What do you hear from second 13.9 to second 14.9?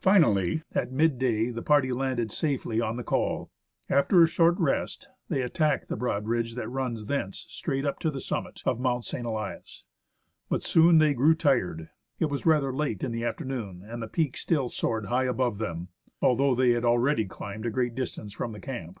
the peak still